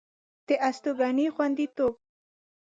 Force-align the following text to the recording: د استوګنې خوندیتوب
د 0.47 0.49
استوګنې 0.69 1.27
خوندیتوب 1.35 1.93